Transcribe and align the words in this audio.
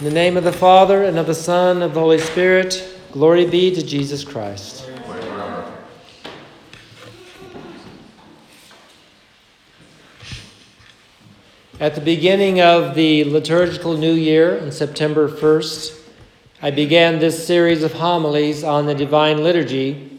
In 0.00 0.06
the 0.06 0.12
name 0.12 0.38
of 0.38 0.44
the 0.44 0.52
Father, 0.52 1.04
and 1.04 1.18
of 1.18 1.26
the 1.26 1.34
Son, 1.34 1.76
and 1.76 1.82
of 1.82 1.92
the 1.92 2.00
Holy 2.00 2.16
Spirit, 2.16 2.82
glory 3.12 3.44
be 3.44 3.74
to 3.74 3.84
Jesus 3.84 4.24
Christ. 4.24 4.88
At 11.78 11.94
the 11.94 12.00
beginning 12.00 12.62
of 12.62 12.94
the 12.94 13.24
liturgical 13.24 13.94
new 13.94 14.14
year, 14.14 14.58
on 14.62 14.72
September 14.72 15.28
1st, 15.28 16.00
I 16.62 16.70
began 16.70 17.18
this 17.18 17.46
series 17.46 17.82
of 17.82 17.92
homilies 17.92 18.64
on 18.64 18.86
the 18.86 18.94
Divine 18.94 19.44
Liturgy 19.44 20.18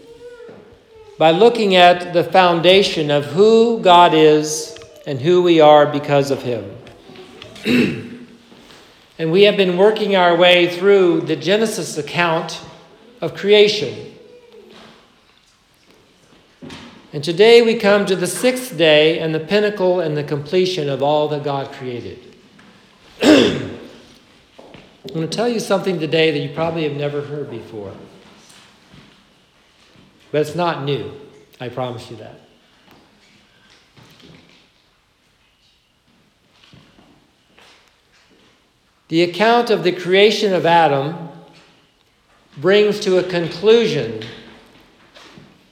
by 1.18 1.32
looking 1.32 1.74
at 1.74 2.14
the 2.14 2.24
foundation 2.24 3.10
of 3.10 3.26
who 3.26 3.82
God 3.82 4.14
is 4.14 4.78
and 5.08 5.20
who 5.20 5.42
we 5.42 5.60
are 5.60 5.88
because 5.88 6.30
of 6.30 6.44
Him. 6.44 6.78
And 9.18 9.32
we 9.32 9.44
have 9.44 9.58
been 9.58 9.78
working 9.78 10.16
our 10.16 10.36
way 10.36 10.76
through 10.76 11.22
the 11.22 11.36
Genesis 11.36 11.98
account 11.98 12.62
of 13.20 13.36
creation. 13.36 14.16
And 17.14 17.24
today 17.24 17.62
we 17.62 17.76
come 17.76 18.06
to 18.06 18.16
the 18.16 18.28
sixth 18.28 18.78
day 18.78 19.20
and 19.20 19.36
the 19.36 19.40
pinnacle 19.40 20.00
and 20.00 20.16
the 20.16 20.24
completion 20.24 20.90
of 20.90 21.04
all 21.04 21.28
that 21.30 21.44
God 21.44 21.72
created. 21.74 22.36
I'm 23.22 23.70
going 25.08 25.28
to 25.30 25.36
tell 25.36 25.50
you 25.50 25.60
something 25.60 26.00
today 26.00 26.32
that 26.32 26.40
you 26.40 26.54
probably 26.54 26.84
have 26.84 26.96
never 26.96 27.22
heard 27.22 27.50
before. 27.50 27.94
But 30.32 30.42
it's 30.42 30.56
not 30.56 30.86
new. 30.86 31.12
I 31.60 31.68
promise 31.68 32.10
you 32.10 32.18
that. 32.18 32.40
The 39.12 39.24
account 39.24 39.70
of 39.72 39.84
the 39.84 39.92
creation 39.92 40.54
of 40.54 40.66
Adam 40.66 41.28
brings 42.56 42.98
to 43.02 43.18
a 43.18 43.24
conclusion 43.24 44.24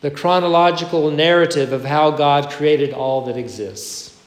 the 0.01 0.11
chronological 0.11 1.09
narrative 1.09 1.71
of 1.71 1.85
how 1.85 2.11
God 2.11 2.51
created 2.51 2.93
all 2.93 3.21
that 3.27 3.37
exists. 3.37 4.21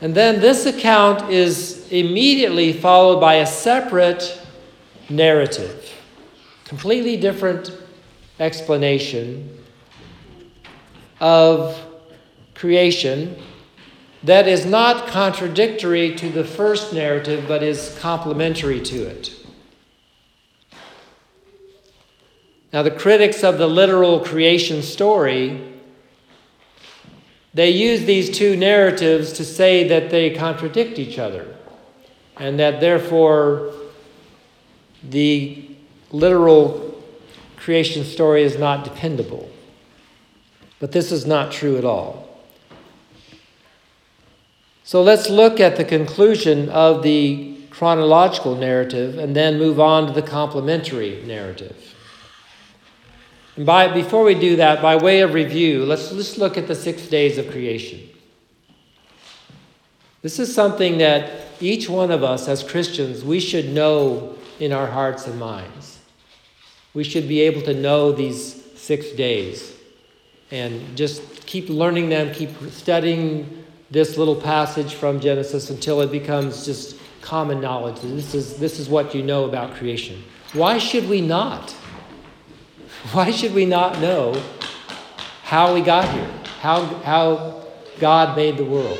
And 0.00 0.16
then 0.16 0.40
this 0.40 0.66
account 0.66 1.30
is 1.30 1.86
immediately 1.92 2.72
followed 2.72 3.20
by 3.20 3.34
a 3.34 3.46
separate 3.46 4.44
narrative, 5.08 5.92
completely 6.64 7.16
different 7.16 7.70
explanation 8.40 9.62
of 11.20 11.80
creation 12.56 13.40
that 14.24 14.48
is 14.48 14.64
not 14.64 15.06
contradictory 15.06 16.14
to 16.16 16.30
the 16.30 16.44
first 16.44 16.94
narrative, 16.94 17.44
but 17.46 17.62
is 17.62 17.96
complementary 18.00 18.80
to 18.80 19.02
it. 19.02 19.34
Now, 22.72 22.82
the 22.82 22.90
critics 22.90 23.44
of 23.44 23.58
the 23.58 23.68
literal 23.68 24.20
creation 24.20 24.82
story, 24.82 25.74
they 27.52 27.70
use 27.70 28.04
these 28.04 28.36
two 28.36 28.56
narratives 28.56 29.32
to 29.34 29.44
say 29.44 29.86
that 29.88 30.10
they 30.10 30.30
contradict 30.30 30.98
each 30.98 31.18
other, 31.18 31.54
and 32.38 32.58
that 32.58 32.80
therefore 32.80 33.72
the 35.08 35.70
literal 36.10 37.00
creation 37.56 38.04
story 38.04 38.42
is 38.42 38.58
not 38.58 38.84
dependable. 38.84 39.50
But 40.80 40.92
this 40.92 41.12
is 41.12 41.26
not 41.26 41.52
true 41.52 41.76
at 41.76 41.84
all. 41.84 42.23
So 44.86 45.02
let's 45.02 45.30
look 45.30 45.60
at 45.60 45.76
the 45.76 45.84
conclusion 45.84 46.68
of 46.68 47.02
the 47.02 47.56
chronological 47.70 48.54
narrative 48.54 49.16
and 49.16 49.34
then 49.34 49.58
move 49.58 49.80
on 49.80 50.06
to 50.06 50.12
the 50.12 50.20
complementary 50.20 51.22
narrative. 51.22 51.94
And 53.56 53.64
by, 53.64 53.88
before 53.88 54.24
we 54.24 54.34
do 54.34 54.56
that, 54.56 54.82
by 54.82 54.96
way 54.96 55.22
of 55.22 55.32
review, 55.32 55.86
let's 55.86 56.10
just 56.10 56.36
look 56.36 56.58
at 56.58 56.68
the 56.68 56.74
six 56.74 57.06
days 57.06 57.38
of 57.38 57.50
creation. 57.50 58.10
This 60.20 60.38
is 60.38 60.54
something 60.54 60.98
that 60.98 61.30
each 61.60 61.88
one 61.88 62.10
of 62.10 62.22
us 62.22 62.46
as 62.46 62.62
Christians, 62.62 63.24
we 63.24 63.40
should 63.40 63.70
know 63.70 64.36
in 64.60 64.70
our 64.70 64.86
hearts 64.86 65.26
and 65.26 65.38
minds. 65.38 65.98
We 66.92 67.04
should 67.04 67.26
be 67.26 67.40
able 67.40 67.62
to 67.62 67.72
know 67.72 68.12
these 68.12 68.62
six 68.78 69.12
days 69.12 69.74
and 70.50 70.94
just 70.94 71.46
keep 71.46 71.70
learning 71.70 72.10
them, 72.10 72.34
keep 72.34 72.50
studying 72.70 73.63
this 73.94 74.18
little 74.18 74.34
passage 74.34 74.94
from 74.94 75.20
Genesis 75.20 75.70
until 75.70 76.00
it 76.00 76.10
becomes 76.10 76.66
just 76.66 76.96
common 77.20 77.60
knowledge. 77.60 78.00
This 78.02 78.34
is, 78.34 78.56
this 78.56 78.80
is 78.80 78.88
what 78.88 79.14
you 79.14 79.22
know 79.22 79.44
about 79.44 79.74
creation. 79.74 80.20
Why 80.52 80.78
should 80.78 81.08
we 81.08 81.20
not? 81.20 81.70
Why 83.12 83.30
should 83.30 83.54
we 83.54 83.66
not 83.66 84.00
know 84.00 84.42
how 85.44 85.72
we 85.72 85.80
got 85.80 86.12
here? 86.12 86.28
How, 86.60 86.86
how 87.02 87.62
God 88.00 88.36
made 88.36 88.56
the 88.56 88.64
world? 88.64 88.98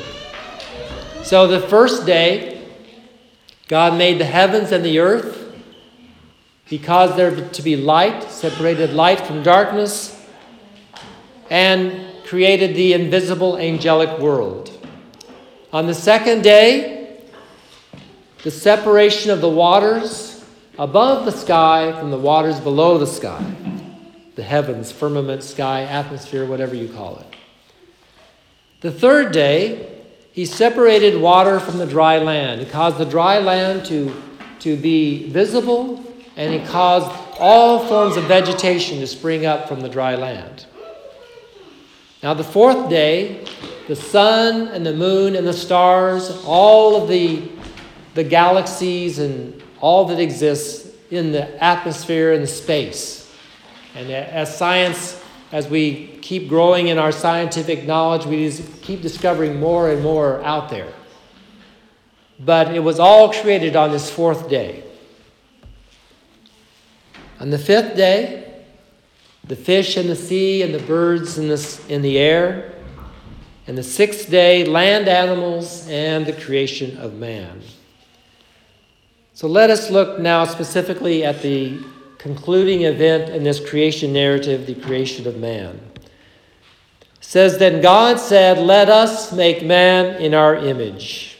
So, 1.23 1.45
the 1.45 1.59
first 1.59 2.05
day, 2.05 2.65
God 3.67 3.97
made 3.97 4.17
the 4.17 4.25
heavens 4.25 4.71
and 4.71 4.85
the 4.85 4.99
earth. 4.99 5.41
because 6.69 7.17
there 7.17 7.49
to 7.49 7.61
be 7.61 7.75
light, 7.75 8.23
separated 8.31 8.93
light 8.93 9.19
from 9.19 9.43
darkness, 9.43 10.25
and 11.49 12.01
created 12.23 12.75
the 12.75 12.93
invisible 12.93 13.57
angelic 13.57 14.19
world. 14.19 14.74
On 15.73 15.87
the 15.87 15.93
second 15.93 16.43
day, 16.43 17.21
the 18.43 18.51
separation 18.51 19.31
of 19.31 19.41
the 19.41 19.49
waters 19.49 20.45
above 20.77 21.25
the 21.25 21.31
sky 21.31 21.91
from 21.99 22.11
the 22.11 22.17
waters 22.17 22.59
below 22.59 22.97
the 22.97 23.07
sky, 23.07 23.43
the 24.35 24.43
heavens, 24.43 24.91
firmament, 24.91 25.43
sky, 25.43 25.81
atmosphere, 25.83 26.45
whatever 26.45 26.75
you 26.75 26.87
call 26.87 27.17
it. 27.17 27.35
The 28.81 28.91
third 28.91 29.31
day, 29.31 30.03
he 30.31 30.45
separated 30.45 31.19
water 31.19 31.59
from 31.59 31.77
the 31.77 31.85
dry 31.85 32.19
land. 32.19 32.59
He 32.59 32.67
caused 32.67 32.97
the 32.97 33.05
dry 33.05 33.39
land 33.39 33.85
to, 33.85 34.13
to 34.59 34.75
be 34.75 35.29
visible, 35.29 36.03
and 36.35 36.53
he 36.53 36.67
caused 36.67 37.09
all 37.39 37.87
forms 37.87 38.17
of 38.17 38.25
vegetation 38.25 38.99
to 38.99 39.07
spring 39.07 39.45
up 39.45 39.67
from 39.67 39.79
the 39.79 39.89
dry 39.89 40.15
land. 40.15 40.65
Now, 42.21 42.33
the 42.33 42.43
fourth 42.43 42.89
day, 42.89 43.45
the 43.87 43.95
sun 43.95 44.67
and 44.69 44.85
the 44.85 44.93
moon 44.93 45.35
and 45.35 45.45
the 45.45 45.53
stars, 45.53 46.31
all 46.45 47.01
of 47.01 47.07
the, 47.07 47.49
the 48.15 48.23
galaxies 48.23 49.19
and 49.19 49.61
all 49.79 50.05
that 50.05 50.19
exists 50.19 50.91
in 51.11 51.31
the 51.31 51.63
atmosphere 51.63 52.33
and 52.33 52.41
the 52.41 52.47
space. 52.47 53.31
And 53.93 54.11
as 54.11 54.57
science, 54.57 55.21
as 55.51 55.69
we 55.69 56.17
keep 56.21 56.49
growing 56.49 56.87
in 56.87 56.97
our 56.97 57.11
scientific 57.11 57.85
knowledge, 57.85 58.25
we 58.25 58.51
keep 58.81 59.01
discovering 59.01 59.59
more 59.59 59.91
and 59.91 60.01
more 60.01 60.43
out 60.43 60.69
there. 60.69 60.91
But 62.39 62.75
it 62.75 62.79
was 62.79 62.99
all 62.99 63.31
created 63.31 63.75
on 63.75 63.91
this 63.91 64.09
fourth 64.09 64.49
day. 64.49 64.83
On 67.39 67.49
the 67.49 67.57
fifth 67.57 67.95
day, 67.95 68.63
the 69.43 69.55
fish 69.55 69.95
in 69.95 70.07
the 70.07 70.15
sea 70.15 70.63
and 70.63 70.73
the 70.73 70.79
birds 70.79 71.37
in 71.37 71.47
the, 71.47 71.81
in 71.87 72.01
the 72.01 72.17
air, 72.17 72.74
and 73.67 73.77
the 73.77 73.83
sixth 73.83 74.29
day, 74.29 74.63
land 74.65 75.07
animals 75.07 75.87
and 75.89 76.25
the 76.25 76.33
creation 76.33 76.97
of 76.97 77.13
man. 77.15 77.61
So 79.33 79.47
let 79.47 79.69
us 79.69 79.89
look 79.89 80.19
now 80.19 80.45
specifically 80.45 81.25
at 81.25 81.41
the 81.41 81.79
concluding 82.17 82.83
event 82.83 83.29
in 83.29 83.43
this 83.43 83.59
creation 83.59 84.13
narrative, 84.13 84.65
the 84.65 84.75
creation 84.75 85.27
of 85.27 85.37
man. 85.37 85.79
It 85.95 86.09
says, 87.19 87.57
Then 87.57 87.81
God 87.81 88.19
said, 88.19 88.57
Let 88.57 88.89
us 88.89 89.31
make 89.31 89.63
man 89.63 90.21
in 90.21 90.33
our 90.33 90.55
image. 90.55 91.37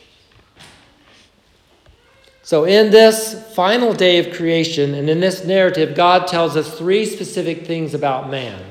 So, 2.44 2.66
in 2.66 2.92
this 2.92 3.34
final 3.56 3.94
day 3.94 4.20
of 4.20 4.36
creation 4.36 4.94
and 4.94 5.10
in 5.10 5.20
this 5.20 5.46
narrative, 5.46 5.96
God 5.96 6.28
tells 6.28 6.56
us 6.56 6.78
three 6.78 7.06
specific 7.06 7.66
things 7.66 7.96
about 7.96 8.30
man. 8.30 8.62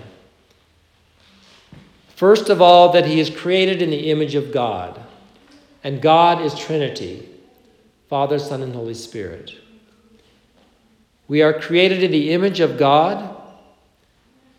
First 2.14 2.48
of 2.48 2.62
all, 2.62 2.92
that 2.92 3.06
he 3.06 3.20
is 3.20 3.30
created 3.30 3.82
in 3.82 3.90
the 3.90 4.10
image 4.10 4.34
of 4.34 4.52
God, 4.52 5.00
and 5.82 6.00
God 6.00 6.40
is 6.40 6.54
Trinity 6.54 7.28
Father, 8.08 8.38
Son, 8.38 8.62
and 8.62 8.74
Holy 8.74 8.94
Spirit. 8.94 9.52
We 11.26 11.42
are 11.42 11.58
created 11.58 12.02
in 12.02 12.12
the 12.12 12.32
image 12.32 12.60
of 12.60 12.78
God. 12.78 13.36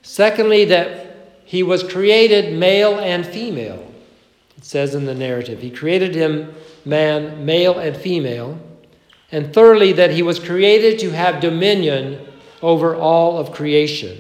Secondly, 0.02 0.66
that 0.66 1.16
he 1.46 1.64
was 1.64 1.84
created 1.84 2.58
male 2.58 3.00
and 3.00 3.26
female. 3.26 3.92
It 4.58 4.66
says 4.66 4.96
in 4.96 5.06
the 5.06 5.16
narrative, 5.16 5.62
he 5.62 5.70
created 5.70 6.16
him 6.16 6.54
man, 6.84 7.46
male 7.46 7.80
and 7.80 7.96
female. 7.96 8.60
And 9.32 9.54
thirdly, 9.54 9.94
that 9.94 10.12
he 10.12 10.22
was 10.22 10.40
created 10.40 11.00
to 11.00 11.12
have 11.12 11.40
dominion 11.40 12.26
over 12.62 12.96
all 12.96 13.38
of 13.38 13.52
creation. 13.52 14.18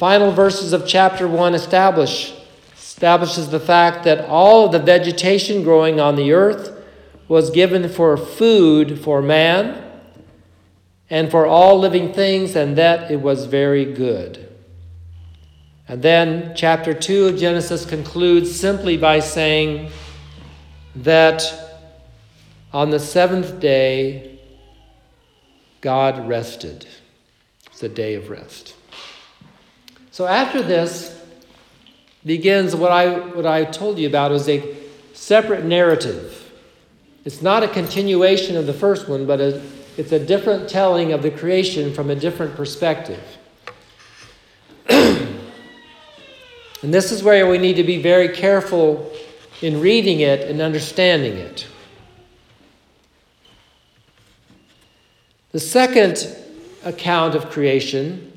Final 0.00 0.32
verses 0.32 0.72
of 0.72 0.86
chapter 0.86 1.28
1 1.28 1.54
establish 1.54 2.32
establishes 2.74 3.50
the 3.50 3.60
fact 3.60 4.02
that 4.04 4.24
all 4.24 4.64
of 4.64 4.72
the 4.72 4.78
vegetation 4.78 5.62
growing 5.62 6.00
on 6.00 6.16
the 6.16 6.32
earth 6.32 6.72
was 7.28 7.50
given 7.50 7.86
for 7.86 8.16
food 8.16 8.98
for 8.98 9.20
man 9.20 10.00
and 11.10 11.30
for 11.30 11.44
all 11.44 11.78
living 11.78 12.14
things, 12.14 12.56
and 12.56 12.78
that 12.78 13.10
it 13.10 13.20
was 13.20 13.44
very 13.44 13.92
good. 13.92 14.48
And 15.86 16.00
then 16.00 16.54
chapter 16.56 16.94
2 16.94 17.26
of 17.26 17.38
Genesis 17.38 17.84
concludes 17.84 18.58
simply 18.58 18.96
by 18.96 19.20
saying 19.20 19.90
that 20.96 21.42
on 22.72 22.88
the 22.88 22.98
seventh 22.98 23.60
day, 23.60 24.40
God 25.82 26.26
rested. 26.26 26.86
It's 27.66 27.82
a 27.82 27.88
day 27.90 28.14
of 28.14 28.30
rest. 28.30 28.76
So 30.10 30.26
after 30.26 30.62
this 30.62 31.16
begins 32.24 32.74
what 32.74 32.90
I, 32.90 33.18
what 33.18 33.46
I 33.46 33.64
told 33.64 33.98
you 33.98 34.08
about 34.08 34.32
is 34.32 34.48
a 34.48 34.76
separate 35.12 35.64
narrative. 35.64 36.52
It's 37.24 37.42
not 37.42 37.62
a 37.62 37.68
continuation 37.68 38.56
of 38.56 38.66
the 38.66 38.72
first 38.72 39.08
one, 39.08 39.26
but 39.26 39.40
a, 39.40 39.62
it's 39.96 40.12
a 40.12 40.24
different 40.24 40.68
telling 40.68 41.12
of 41.12 41.22
the 41.22 41.30
creation 41.30 41.94
from 41.94 42.10
a 42.10 42.14
different 42.14 42.56
perspective. 42.56 43.22
and 44.88 45.38
this 46.82 47.12
is 47.12 47.22
where 47.22 47.46
we 47.48 47.58
need 47.58 47.74
to 47.74 47.84
be 47.84 48.02
very 48.02 48.28
careful 48.28 49.12
in 49.62 49.80
reading 49.80 50.20
it 50.20 50.48
and 50.48 50.60
understanding 50.60 51.34
it. 51.34 51.66
The 55.52 55.60
second 55.60 56.34
account 56.84 57.34
of 57.34 57.50
creation 57.50 58.29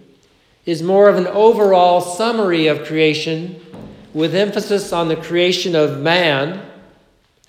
is 0.65 0.81
more 0.81 1.10
of 1.10 1.18
an 1.18 1.27
overall 1.27 2.01
summary 2.01 2.68
of 2.68 2.86
creation 2.86 3.60
with 4.13 4.36
emphasis 4.36 4.94
on 4.94 5.07
the 5.07 5.15
creation 5.15 5.75
of 5.75 6.00
man, 6.00 6.65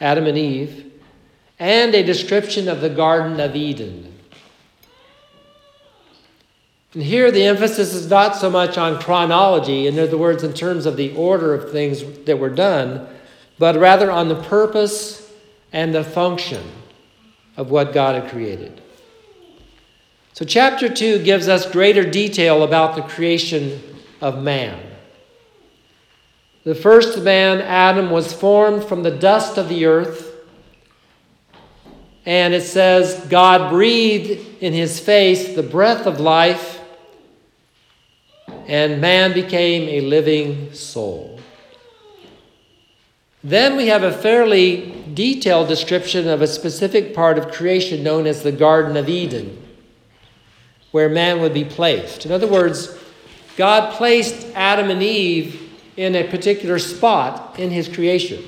Adam 0.00 0.26
and 0.26 0.38
Eve, 0.38 0.92
and 1.58 1.94
a 1.94 2.02
description 2.02 2.68
of 2.68 2.80
the 2.80 2.88
Garden 2.88 3.38
of 3.38 3.54
Eden. 3.54 4.12
And 6.94 7.02
here 7.02 7.30
the 7.30 7.44
emphasis 7.44 7.92
is 7.92 8.08
not 8.08 8.36
so 8.36 8.48
much 8.48 8.78
on 8.78 9.00
chronology, 9.00 9.86
in 9.86 9.98
other 9.98 10.16
words, 10.16 10.44
in 10.44 10.52
terms 10.52 10.86
of 10.86 10.96
the 10.96 11.14
order 11.16 11.52
of 11.52 11.70
things 11.70 12.02
that 12.24 12.38
were 12.38 12.50
done, 12.50 13.06
but 13.58 13.76
rather 13.76 14.10
on 14.10 14.28
the 14.28 14.40
purpose 14.42 15.32
and 15.72 15.94
the 15.94 16.04
function 16.04 16.64
of 17.56 17.70
what 17.70 17.92
God 17.92 18.20
had 18.20 18.30
created. 18.30 18.80
So, 20.34 20.44
chapter 20.44 20.88
2 20.88 21.20
gives 21.22 21.46
us 21.46 21.70
greater 21.70 22.02
detail 22.02 22.64
about 22.64 22.96
the 22.96 23.02
creation 23.02 23.80
of 24.20 24.42
man. 24.42 24.84
The 26.64 26.74
first 26.74 27.22
man, 27.22 27.60
Adam, 27.60 28.10
was 28.10 28.32
formed 28.32 28.82
from 28.82 29.04
the 29.04 29.12
dust 29.12 29.58
of 29.58 29.68
the 29.68 29.84
earth. 29.84 30.34
And 32.26 32.52
it 32.52 32.62
says, 32.62 33.24
God 33.28 33.70
breathed 33.70 34.60
in 34.60 34.72
his 34.72 34.98
face 34.98 35.54
the 35.54 35.62
breath 35.62 36.04
of 36.04 36.18
life, 36.18 36.80
and 38.66 39.00
man 39.00 39.34
became 39.34 39.88
a 39.88 40.00
living 40.00 40.72
soul. 40.72 41.38
Then 43.44 43.76
we 43.76 43.86
have 43.86 44.02
a 44.02 44.10
fairly 44.10 45.04
detailed 45.14 45.68
description 45.68 46.26
of 46.26 46.42
a 46.42 46.48
specific 46.48 47.14
part 47.14 47.38
of 47.38 47.52
creation 47.52 48.02
known 48.02 48.26
as 48.26 48.42
the 48.42 48.50
Garden 48.50 48.96
of 48.96 49.08
Eden 49.08 49.60
where 50.94 51.08
man 51.08 51.40
would 51.40 51.52
be 51.52 51.64
placed. 51.64 52.24
In 52.24 52.30
other 52.30 52.46
words, 52.46 52.96
God 53.56 53.94
placed 53.94 54.46
Adam 54.54 54.90
and 54.90 55.02
Eve 55.02 55.76
in 55.96 56.14
a 56.14 56.22
particular 56.22 56.78
spot 56.78 57.58
in 57.58 57.72
his 57.72 57.88
creation. 57.88 58.44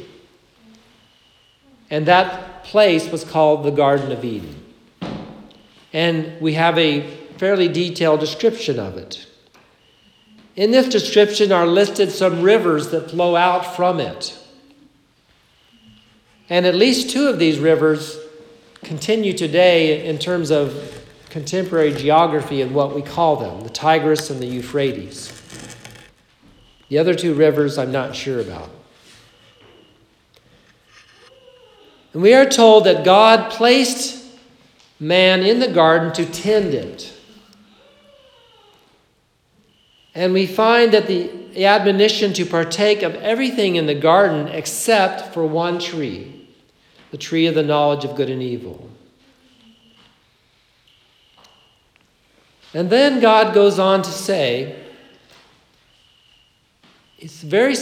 And 1.91 2.07
that 2.07 2.63
place 2.63 3.11
was 3.11 3.25
called 3.25 3.65
the 3.65 3.73
Garden 3.73 4.13
of 4.13 4.25
Eden. 4.25 4.63
And 5.93 6.41
we 6.41 6.53
have 6.53 6.79
a 6.79 7.11
fairly 7.37 7.67
detailed 7.67 8.21
description 8.21 8.79
of 8.79 8.97
it. 8.97 9.27
In 10.55 10.71
this 10.71 10.89
description 10.89 11.51
are 11.51 11.67
listed 11.67 12.13
some 12.13 12.43
rivers 12.43 12.91
that 12.91 13.11
flow 13.11 13.35
out 13.35 13.75
from 13.75 13.99
it. 13.99 14.39
And 16.49 16.65
at 16.65 16.77
least 16.77 17.11
two 17.11 17.27
of 17.27 17.41
these 17.41 17.59
rivers 17.59 18.17
continue 18.85 19.33
today 19.33 20.07
in 20.07 20.21
terms 20.21 20.53
of 20.53 21.03
contemporary 21.31 21.93
geography 21.93 22.63
and 22.63 22.75
what 22.75 22.95
we 22.95 23.03
call 23.03 23.37
them 23.37 23.63
the 23.63 23.71
Tigris 23.71 24.31
and 24.31 24.41
the 24.41 24.47
Euphrates. 24.47 25.33
The 26.89 26.99
other 26.99 27.15
two 27.15 27.35
rivers, 27.35 27.79
I'm 27.79 27.93
not 27.93 28.15
sure 28.15 28.41
about. 28.41 28.71
And 32.13 32.23
we 32.23 32.33
are 32.33 32.47
told 32.47 32.85
that 32.85 33.05
God 33.05 33.51
placed 33.51 34.25
man 34.99 35.43
in 35.43 35.59
the 35.61 35.69
garden 35.69 36.13
to 36.15 36.25
tend 36.25 36.73
it. 36.73 37.13
And 40.15 40.33
we 40.33 40.47
find 40.47 40.93
that 40.93 41.09
the 41.09 41.67
admonition 41.67 42.33
to 42.35 42.47
partake 42.47 43.03
of 43.03 43.15
everything 43.17 43.77
in 43.77 43.87
the 43.87 43.95
garden 43.95 44.49
except 44.49 45.35
for 45.35 45.45
one 45.45 45.79
tree, 45.79 46.49
the 47.11 47.19
tree 47.19 47.47
of 47.47 47.55
the 47.55 47.63
knowledge 47.63 48.05
of 48.05 48.17
good 48.17 48.31
and 48.31 48.43
evil. 48.43 48.91
And 52.75 52.91
then 52.91 53.21
God 53.21 53.55
goes 53.55 53.79
on 53.79 54.03
to 54.03 54.11
say, 54.11 54.83
it's 57.19 57.43
very 57.43 57.75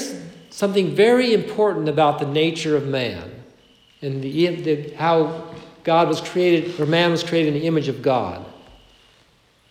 something 0.51 0.95
very 0.95 1.35
important 1.35 1.89
about 1.89 2.21
the 2.21 2.27
nature 2.27 2.77
of 2.77 2.87
man 2.87 3.43
and 4.03 4.23
the, 4.23 4.47
the, 4.57 4.95
how 4.95 5.45
God 5.83 6.09
was 6.09 6.21
created, 6.21 6.79
or 6.79 6.87
man 6.87 7.11
was 7.11 7.25
created 7.25 7.55
in 7.55 7.61
the 7.61 7.67
image 7.67 7.89
of 7.89 8.03
God. 8.03 8.45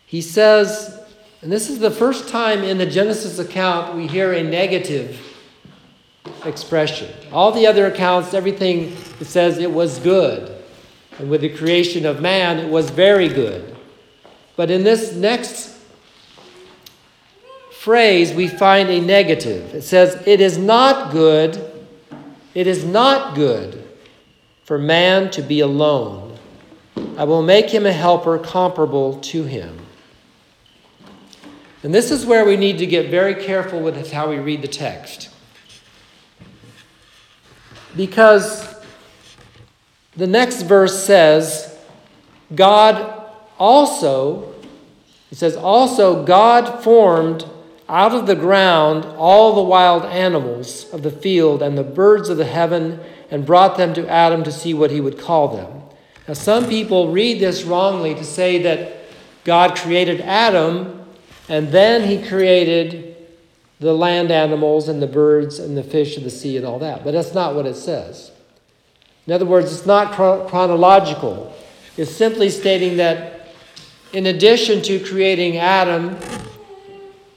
He 0.06 0.21
says, 0.21 1.00
and 1.42 1.51
this 1.51 1.69
is 1.69 1.80
the 1.80 1.92
first 1.92 2.30
time 2.30 2.63
in 2.63 2.77
the 2.77 2.86
Genesis 2.86 3.39
account 3.39 3.95
we 3.95 4.07
hear 4.07 4.33
a 4.33 4.44
negative 4.44 5.19
expression. 6.45 7.12
All 7.31 7.51
the 7.51 7.68
other 7.68 7.88
accounts, 7.88 8.33
everything 8.33 8.95
says 9.21 9.57
it 9.57 9.71
was 9.71 10.00
good. 10.00 10.63
And 11.19 11.30
with 11.30 11.42
the 11.42 11.50
creation 11.50 12.06
of 12.06 12.21
man, 12.21 12.60
it 12.60 12.69
was 12.69 12.89
very 12.89 13.27
good. 13.27 13.72
But 14.55 14.69
in 14.69 14.83
this 14.83 15.13
next 15.13 15.77
phrase, 17.71 18.33
we 18.33 18.47
find 18.47 18.89
a 18.89 19.01
negative. 19.01 19.73
It 19.73 19.81
says, 19.81 20.21
It 20.25 20.39
is 20.39 20.57
not 20.57 21.11
good, 21.11 21.71
it 22.53 22.67
is 22.67 22.85
not 22.85 23.35
good 23.35 23.83
for 24.63 24.77
man 24.77 25.31
to 25.31 25.41
be 25.41 25.60
alone. 25.60 26.38
I 27.17 27.25
will 27.25 27.43
make 27.43 27.69
him 27.69 27.86
a 27.86 27.91
helper 27.91 28.38
comparable 28.38 29.19
to 29.22 29.43
him. 29.43 29.79
And 31.83 31.93
this 31.93 32.12
is 32.12 32.25
where 32.25 32.45
we 32.45 32.55
need 32.55 32.77
to 32.77 32.86
get 32.86 33.10
very 33.10 33.36
careful 33.36 33.81
with 33.81 34.12
how 34.12 34.29
we 34.29 34.38
read 34.38 34.62
the 34.62 34.67
text. 34.69 35.29
Because 37.95 38.74
the 40.15 40.27
next 40.27 40.62
verse 40.62 41.03
says, 41.03 41.77
God 42.55 43.23
also, 43.60 44.53
it 45.31 45.38
says, 45.38 45.55
also 45.55 46.25
God 46.25 46.83
formed 46.83 47.45
out 47.89 48.13
of 48.13 48.27
the 48.27 48.36
ground 48.36 49.05
all 49.17 49.55
the 49.55 49.63
wild 49.63 50.03
animals 50.05 50.91
of 50.93 51.03
the 51.03 51.12
field 51.12 51.62
and 51.62 51.77
the 51.77 51.83
birds 51.83 52.29
of 52.29 52.38
the 52.38 52.45
heaven 52.45 53.00
and 53.29 53.45
brought 53.45 53.77
them 53.77 53.93
to 53.93 54.07
Adam 54.07 54.43
to 54.43 54.51
see 54.51 54.74
what 54.74 54.91
he 54.91 55.01
would 55.01 55.19
call 55.19 55.50
them. 55.50 55.81
Now, 56.27 56.33
some 56.33 56.67
people 56.67 57.12
read 57.12 57.39
this 57.39 57.63
wrongly 57.63 58.15
to 58.15 58.24
say 58.24 58.62
that 58.63 58.98
God 59.43 59.75
created 59.75 60.22
Adam 60.22 61.05
and 61.50 61.69
then 61.72 62.07
he 62.07 62.27
created 62.27 63.15
the 63.79 63.93
land 63.93 64.31
animals 64.31 64.88
and 64.88 65.01
the 65.01 65.07
birds 65.07 65.60
and 65.60 65.75
the 65.75 65.83
fish 65.83 66.15
of 66.15 66.24
the 66.24 66.29
sea 66.29 66.55
and 66.55 66.65
all 66.65 66.79
that. 66.79 67.03
But 67.03 67.12
that's 67.12 67.33
not 67.33 67.53
what 67.53 67.65
it 67.65 67.75
says. 67.75 68.31
In 69.27 69.33
other 69.33 69.45
words, 69.45 69.74
it's 69.74 69.86
not 69.86 70.13
chronological. 70.13 71.53
It's 71.98 72.12
simply 72.12 72.50
stating 72.50 72.98
that 72.98 73.32
in 74.13 74.27
addition 74.27 74.82
to 74.84 75.00
creating 75.00 75.58
Adam, 75.58 76.17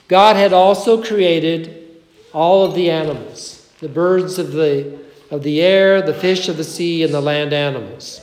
God 0.09 0.37
had 0.37 0.53
also 0.53 1.03
created 1.03 2.03
all 2.33 2.65
of 2.65 2.75
the 2.75 2.91
animals 2.91 3.55
the 3.81 3.89
birds 3.91 4.39
of 4.39 4.53
the, 4.53 4.99
of 5.31 5.43
the 5.43 5.61
air, 5.61 6.01
the 6.01 6.15
fish 6.15 6.49
of 6.49 6.57
the 6.57 6.65
sea, 6.65 7.03
and 7.03 7.13
the 7.13 7.21
land 7.21 7.53
animals. 7.53 8.23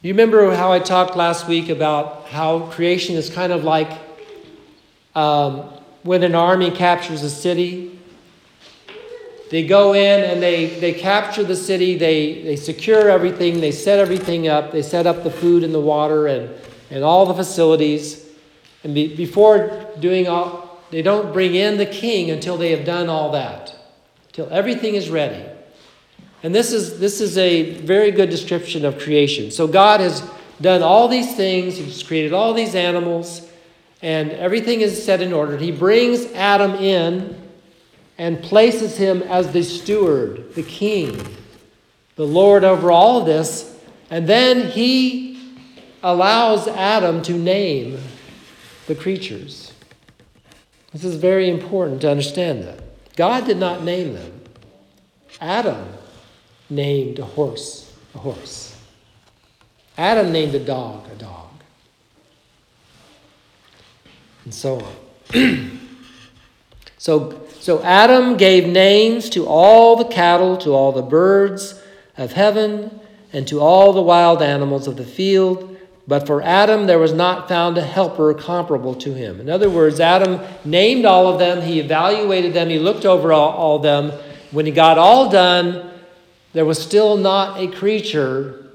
You 0.00 0.12
remember 0.12 0.54
how 0.54 0.72
I 0.72 0.78
talked 0.78 1.14
last 1.14 1.46
week 1.46 1.68
about 1.68 2.28
how 2.28 2.60
creation 2.70 3.16
is 3.16 3.28
kind 3.28 3.52
of 3.52 3.64
like 3.64 3.90
um, 5.14 5.58
when 6.04 6.22
an 6.22 6.34
army 6.34 6.70
captures 6.70 7.22
a 7.22 7.28
city 7.28 7.95
they 9.50 9.64
go 9.64 9.94
in 9.94 10.24
and 10.24 10.42
they, 10.42 10.80
they 10.80 10.92
capture 10.92 11.44
the 11.44 11.54
city, 11.54 11.96
they, 11.96 12.42
they 12.42 12.56
secure 12.56 13.08
everything, 13.08 13.60
they 13.60 13.70
set 13.70 13.98
everything 13.98 14.48
up, 14.48 14.72
they 14.72 14.82
set 14.82 15.06
up 15.06 15.22
the 15.22 15.30
food 15.30 15.62
and 15.62 15.72
the 15.72 15.80
water 15.80 16.26
and, 16.26 16.50
and 16.90 17.04
all 17.04 17.26
the 17.26 17.34
facilities. 17.34 18.26
And 18.82 18.94
be, 18.94 19.14
before 19.14 19.88
doing 20.00 20.26
all, 20.26 20.80
they 20.90 21.02
don't 21.02 21.32
bring 21.32 21.54
in 21.54 21.78
the 21.78 21.86
king 21.86 22.30
until 22.30 22.56
they 22.56 22.72
have 22.72 22.84
done 22.84 23.08
all 23.08 23.32
that, 23.32 23.74
till 24.32 24.48
everything 24.50 24.94
is 24.94 25.10
ready. 25.10 25.44
And 26.42 26.54
this 26.54 26.72
is, 26.72 26.98
this 26.98 27.20
is 27.20 27.38
a 27.38 27.74
very 27.80 28.10
good 28.10 28.30
description 28.30 28.84
of 28.84 28.98
creation. 28.98 29.50
So 29.50 29.66
God 29.66 30.00
has 30.00 30.28
done 30.60 30.82
all 30.82 31.06
these 31.06 31.36
things, 31.36 31.76
He's 31.76 32.02
created 32.02 32.32
all 32.32 32.52
these 32.52 32.74
animals, 32.74 33.48
and 34.02 34.32
everything 34.32 34.80
is 34.80 35.04
set 35.04 35.20
in 35.20 35.32
order. 35.32 35.56
He 35.56 35.70
brings 35.70 36.26
Adam 36.32 36.74
in 36.74 37.45
and 38.18 38.42
places 38.42 38.96
him 38.96 39.22
as 39.22 39.52
the 39.52 39.62
steward, 39.62 40.54
the 40.54 40.62
king, 40.62 41.20
the 42.16 42.26
Lord 42.26 42.64
over 42.64 42.90
all 42.90 43.24
this. 43.24 43.78
And 44.10 44.26
then 44.26 44.70
he 44.70 45.56
allows 46.02 46.68
Adam 46.68 47.22
to 47.22 47.32
name 47.32 47.98
the 48.86 48.94
creatures. 48.94 49.72
This 50.92 51.04
is 51.04 51.16
very 51.16 51.50
important 51.50 52.00
to 52.02 52.10
understand 52.10 52.64
that. 52.64 52.80
God 53.16 53.44
did 53.44 53.58
not 53.58 53.82
name 53.82 54.14
them. 54.14 54.40
Adam 55.40 55.86
named 56.70 57.18
a 57.18 57.24
horse 57.24 57.86
a 58.16 58.18
horse. 58.18 58.76
Adam 59.96 60.32
named 60.32 60.54
a 60.54 60.64
dog 60.64 61.06
a 61.12 61.14
dog. 61.16 61.50
And 64.44 64.54
so 64.54 64.80
on. 65.34 65.80
so, 66.98 67.45
so 67.66 67.82
Adam 67.82 68.36
gave 68.36 68.66
names 68.66 69.28
to 69.30 69.46
all 69.46 69.96
the 69.96 70.04
cattle, 70.04 70.56
to 70.58 70.70
all 70.70 70.92
the 70.92 71.02
birds 71.02 71.80
of 72.16 72.32
heaven, 72.32 73.00
and 73.32 73.46
to 73.48 73.60
all 73.60 73.92
the 73.92 74.02
wild 74.02 74.40
animals 74.42 74.86
of 74.86 74.96
the 74.96 75.04
field 75.04 75.76
but 76.08 76.26
for 76.26 76.40
Adam, 76.42 76.86
there 76.86 77.00
was 77.00 77.12
not 77.12 77.48
found 77.48 77.76
a 77.76 77.82
helper 77.82 78.32
comparable 78.34 78.94
to 78.94 79.12
him. 79.12 79.40
In 79.40 79.50
other 79.50 79.68
words, 79.68 79.98
Adam 79.98 80.40
named 80.64 81.04
all 81.04 81.26
of 81.26 81.38
them, 81.38 81.62
he 81.62 81.80
evaluated 81.80 82.54
them, 82.54 82.68
he 82.68 82.78
looked 82.78 83.04
over 83.04 83.32
all, 83.32 83.50
all 83.50 83.76
of 83.76 83.82
them. 83.82 84.12
When 84.52 84.66
he 84.66 84.72
got 84.72 84.98
all 84.98 85.28
done, 85.28 85.90
there 86.52 86.64
was 86.64 86.78
still 86.78 87.16
not 87.16 87.58
a 87.58 87.66
creature 87.66 88.70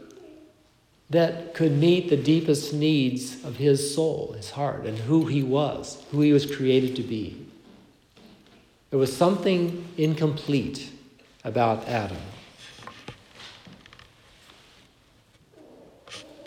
that 1.09 1.53
could 1.53 1.71
meet 1.77 2.09
the 2.09 2.17
deepest 2.17 2.73
needs 2.73 3.43
of 3.45 3.55
his 3.55 3.95
soul, 3.95 4.33
his 4.35 4.51
heart, 4.51 4.85
and 4.85 4.97
who 4.97 5.25
he 5.25 5.41
was, 5.41 6.03
who 6.11 6.21
he 6.21 6.33
was 6.33 6.45
created 6.45 6.97
to 6.97 7.03
be. 7.03 7.45
There 8.91 8.99
was 8.99 9.15
something 9.15 9.87
incomplete 9.97 10.91
about 11.43 11.87
Adam. 11.87 12.17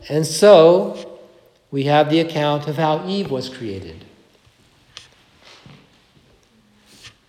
And 0.09 0.27
so 0.27 1.19
we 1.71 1.85
have 1.85 2.11
the 2.11 2.21
account 2.21 2.69
of 2.69 2.77
how 2.77 3.09
Eve 3.09 3.31
was 3.31 3.49
created. 3.49 4.05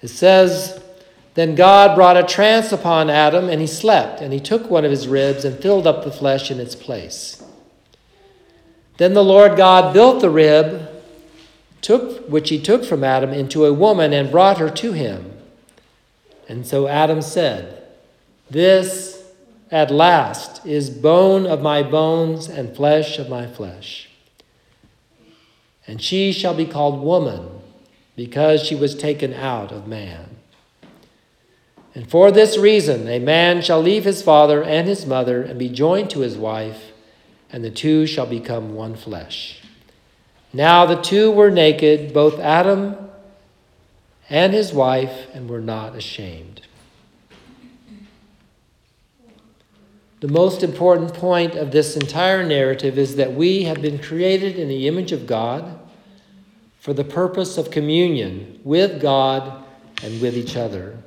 It 0.02 0.10
says, 0.10 0.84
Then 1.34 1.56
God 1.56 1.96
brought 1.96 2.18
a 2.18 2.24
trance 2.24 2.74
upon 2.74 3.10
Adam, 3.10 3.48
and 3.48 3.62
he 3.62 3.68
slept, 3.68 4.20
and 4.20 4.34
he 4.34 4.40
took 4.42 4.70
one 4.70 4.84
of 4.84 4.92
his 4.92 5.08
ribs 5.08 5.46
and 5.46 5.58
filled 5.58 5.88
up 5.88 6.04
the 6.04 6.12
flesh 6.12 6.52
in 6.52 6.60
its 6.60 6.76
place. 6.76 7.42
Then 8.98 9.14
the 9.14 9.24
Lord 9.24 9.56
God 9.56 9.94
built 9.94 10.22
the 10.22 10.30
rib, 10.30 10.85
took, 11.86 12.28
which 12.28 12.50
he 12.50 12.60
took 12.60 12.84
from 12.84 13.04
Adam, 13.04 13.30
into 13.30 13.64
a 13.64 13.72
woman 13.72 14.12
and 14.12 14.32
brought 14.32 14.58
her 14.58 14.72
to 14.72 14.94
him. 14.94 15.32
And 16.50 16.66
so 16.66 16.88
Adam 16.88 17.22
said, 17.22 17.84
This 18.50 19.24
at 19.70 19.92
last 19.92 20.66
is 20.66 20.90
bone 20.90 21.46
of 21.46 21.62
my 21.62 21.84
bones 21.84 22.48
and 22.48 22.76
flesh 22.76 23.20
of 23.20 23.30
my 23.30 23.46
flesh. 23.46 24.10
And 25.86 26.02
she 26.02 26.32
shall 26.32 26.56
be 26.56 26.66
called 26.66 27.04
woman, 27.04 27.50
because 28.16 28.64
she 28.64 28.74
was 28.74 28.96
taken 28.96 29.36
out 29.36 29.72
of 29.72 29.88
man. 29.88 30.38
And 31.94 32.10
for 32.10 32.32
this 32.32 32.58
reason, 32.58 33.08
a 33.08 33.20
man 33.20 33.62
shall 33.62 33.80
leave 33.80 34.06
his 34.06 34.24
father 34.24 34.64
and 34.64 34.88
his 34.88 35.06
mother 35.06 35.44
and 35.44 35.60
be 35.60 35.70
joined 35.70 36.10
to 36.10 36.22
his 36.22 36.36
wife, 36.36 36.94
and 37.52 37.64
the 37.64 37.70
two 37.70 38.08
shall 38.08 38.26
become 38.26 38.74
one 38.74 38.96
flesh. 38.96 39.62
Now 40.56 40.86
the 40.86 41.02
two 41.02 41.32
were 41.32 41.52
naked, 41.52 42.14
both 42.14 42.40
Adam 42.40 42.96
and 44.30 44.54
his 44.54 44.72
wife, 44.72 45.28
and 45.34 45.50
were 45.50 45.60
not 45.60 45.98
ashamed. 45.98 46.62
The 50.22 50.30
most 50.30 50.64
important 50.64 51.14
point 51.14 51.56
of 51.56 51.72
this 51.72 51.98
entire 51.98 52.42
narrative 52.42 52.98
is 52.98 53.18
that 53.18 53.34
we 53.34 53.64
have 53.64 53.82
been 53.82 54.00
created 54.00 54.56
in 54.56 54.70
the 54.70 54.88
image 54.88 55.12
of 55.12 55.28
God 55.28 55.78
for 56.80 56.94
the 56.94 57.04
purpose 57.04 57.58
of 57.58 57.70
communion 57.70 58.62
with 58.64 59.02
God 59.02 59.62
and 60.04 60.22
with 60.22 60.38
each 60.38 60.56
other. 60.56 60.98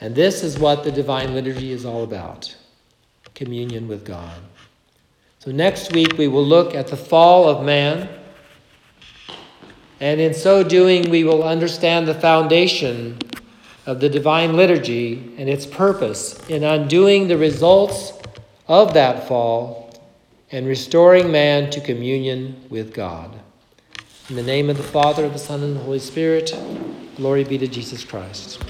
And 0.00 0.16
this 0.16 0.42
is 0.42 0.58
what 0.58 0.82
the 0.82 0.90
Divine 0.90 1.32
Liturgy 1.32 1.70
is 1.70 1.84
all 1.84 2.02
about 2.02 2.56
communion 3.36 3.86
with 3.86 4.04
God. 4.04 4.40
So, 5.44 5.50
next 5.50 5.92
week 5.92 6.18
we 6.18 6.28
will 6.28 6.46
look 6.46 6.72
at 6.72 6.86
the 6.86 6.96
fall 6.96 7.48
of 7.48 7.64
man. 7.64 8.08
And 9.98 10.20
in 10.20 10.34
so 10.34 10.62
doing, 10.62 11.10
we 11.10 11.24
will 11.24 11.42
understand 11.42 12.06
the 12.06 12.14
foundation 12.14 13.18
of 13.84 13.98
the 13.98 14.08
Divine 14.08 14.54
Liturgy 14.54 15.34
and 15.38 15.48
its 15.48 15.66
purpose 15.66 16.38
in 16.48 16.62
undoing 16.62 17.26
the 17.26 17.36
results 17.36 18.12
of 18.68 18.94
that 18.94 19.26
fall 19.26 19.92
and 20.52 20.64
restoring 20.64 21.32
man 21.32 21.70
to 21.70 21.80
communion 21.80 22.64
with 22.70 22.94
God. 22.94 23.36
In 24.30 24.36
the 24.36 24.44
name 24.44 24.70
of 24.70 24.76
the 24.76 24.84
Father, 24.84 25.28
the 25.28 25.40
Son, 25.40 25.64
and 25.64 25.74
the 25.74 25.80
Holy 25.80 25.98
Spirit, 25.98 26.56
glory 27.16 27.42
be 27.42 27.58
to 27.58 27.66
Jesus 27.66 28.04
Christ. 28.04 28.60